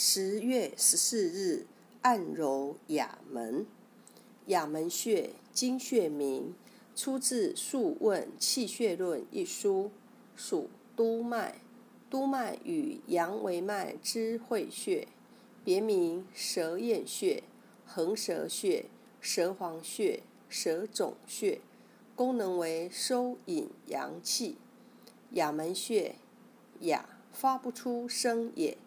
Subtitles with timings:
[0.00, 1.66] 十月十四日，
[2.02, 3.66] 按揉哑门。
[4.46, 6.54] 哑门穴，经穴名，
[6.94, 9.90] 出自《素问·气血论》一书，
[10.36, 11.56] 属督脉。
[12.08, 15.08] 督脉与阳维脉之会穴，
[15.64, 17.42] 别名舌咽穴、
[17.84, 18.84] 横舌穴、
[19.20, 21.60] 舌黄穴、舌种穴，
[22.14, 24.58] 功能为收引阳气。
[25.32, 26.14] 哑门穴，
[26.82, 28.78] 哑发不出声也。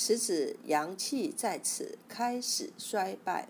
[0.00, 3.48] 此指阳气在此开始衰败，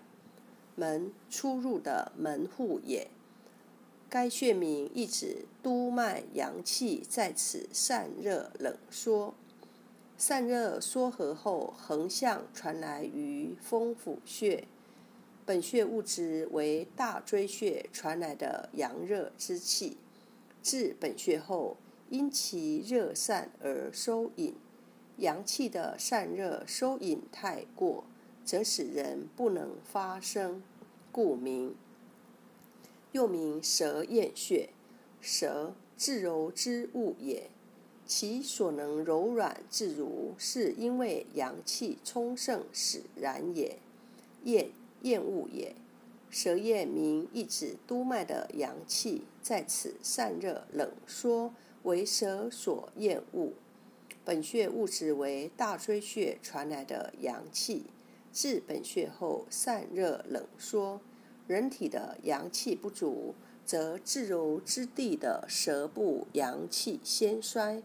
[0.75, 3.07] 门出入的门户也。
[4.09, 9.35] 该穴名意指督脉阳气在此散热冷缩，
[10.17, 14.63] 散热缩合后横向传来于风府穴。
[15.45, 19.97] 本穴物质为大椎穴传来的阳热之气，
[20.63, 21.77] 至本穴后
[22.09, 24.55] 因其热散而收引。
[25.19, 28.05] 阳气的散热收引太过，
[28.45, 30.63] 则使人不能发声，
[31.11, 31.75] 故名。
[33.11, 34.69] 又名舌咽穴。
[35.19, 37.49] 舌，自柔之物也。
[38.05, 43.77] 其所能柔软自如，是因为阳气充盛使然也。
[44.45, 45.75] 咽，厌恶也。
[46.29, 53.51] 舌咽名意指督脉的阳气在此散热冷缩，为舌所厌恶。
[54.29, 57.85] 本穴物质为大椎穴传来的阳气，
[58.31, 61.01] 至本穴后散热冷缩。
[61.47, 63.33] 人体的阳气不足，
[63.65, 67.81] 则自柔之地的舌部阳气先衰。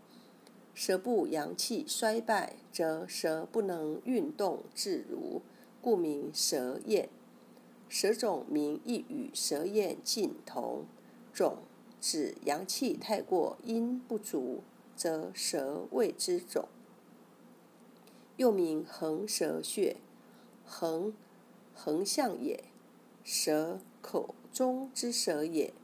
[0.74, 5.40] 舌部阳气衰败，则舌不能运动自如，
[5.80, 7.08] 故名舌咽。
[7.88, 10.84] 舌种名亦与舌咽近同，
[11.32, 11.60] 种
[12.02, 14.62] 指阳气太过，阴不足。
[14.96, 16.68] 则舌谓之肿，
[18.36, 19.96] 又名横舌穴，
[20.64, 21.12] 横
[21.74, 22.64] 横向也，
[23.22, 25.74] 舌口中之舌也。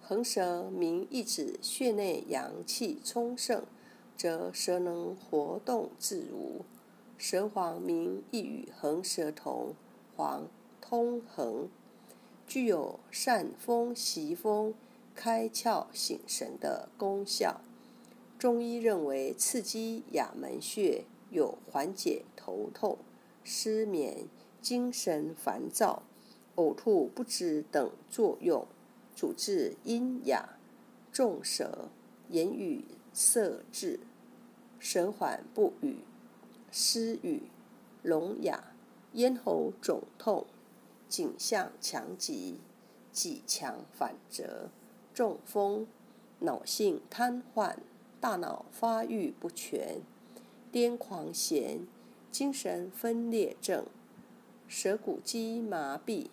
[0.00, 3.64] 横舌名意指穴内阳气充盛，
[4.16, 6.64] 则舌能活动自如。
[7.18, 9.74] 舌黄名亦与横舌同，
[10.16, 10.48] 黄
[10.80, 11.68] 通横，
[12.46, 14.72] 具有散风息风、
[15.14, 17.60] 开窍醒神的功效。
[18.38, 22.98] 中医认为，刺激哑门穴有缓解头痛、
[23.42, 24.28] 失眠、
[24.62, 26.04] 精神烦躁、
[26.54, 28.64] 呕吐不止等作用，
[29.16, 30.56] 主治阴哑、
[31.10, 31.88] 重舌、
[32.28, 33.98] 言语塞滞、
[34.78, 35.96] 舌缓不语、
[36.70, 37.50] 失语、
[38.04, 38.72] 聋哑、
[39.14, 40.46] 咽喉肿痛、
[41.08, 42.60] 颈项强疾、
[43.10, 44.70] 脊强反折、
[45.12, 45.88] 中风、
[46.38, 47.74] 脑性瘫痪。
[48.20, 50.00] 大脑发育不全、
[50.72, 51.80] 癫狂痫、
[52.32, 53.86] 精神分裂症、
[54.66, 56.26] 舌骨肌麻痹、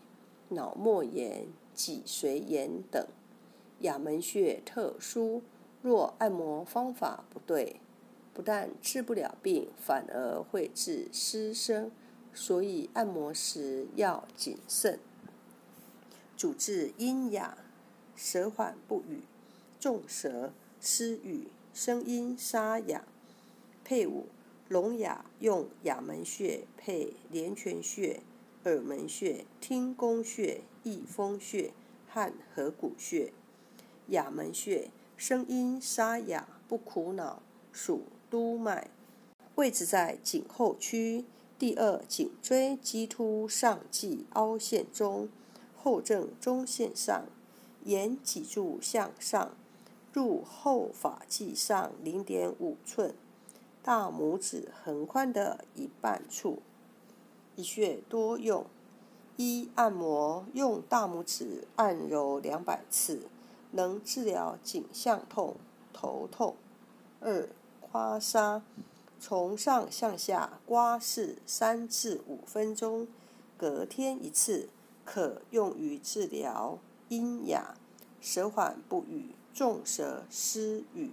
[0.49, 3.07] 脑膜炎、脊髓炎等。
[3.81, 5.43] 哑门穴特殊，
[5.83, 7.79] 若按摩方法不对，
[8.33, 11.91] 不但治不了病，反而会致失声，
[12.33, 14.99] 所以按摩时要谨慎。
[16.35, 17.57] 主治阴哑、
[18.15, 19.21] 舌缓不语、
[19.79, 20.51] 重舌、
[20.81, 21.47] 失语。
[21.75, 23.03] 声音沙哑，
[23.83, 24.27] 配伍
[24.69, 28.21] 聋哑用哑门穴配连泉穴、
[28.63, 31.73] 耳门穴、听宫穴、翳风穴
[32.07, 33.33] 和合谷穴。
[34.07, 37.43] 哑门穴声音沙哑不苦恼，
[37.73, 38.89] 属督脉，
[39.55, 41.25] 位置在颈后区
[41.59, 45.27] 第二颈椎棘突上际凹陷中，
[45.75, 47.25] 后正中线上，
[47.83, 49.57] 沿脊柱向上。
[50.15, 53.13] 入后发际上零点五寸，
[53.83, 56.59] 大拇指横宽的一半处。
[57.57, 58.65] 一穴多用：
[59.35, 63.23] 一、按摩，用大拇指按揉两百次，
[63.71, 65.57] 能治疗颈项痛、
[65.91, 66.55] 头痛；
[67.19, 67.49] 二、
[67.81, 68.61] 刮痧，
[69.19, 73.05] 从上向下刮拭三至五分钟，
[73.57, 74.69] 隔天一次，
[75.03, 76.79] 可用于治疗
[77.09, 77.75] 阴哑、
[78.21, 79.31] 舌缓不语。
[79.55, 81.11] 众蛇私语。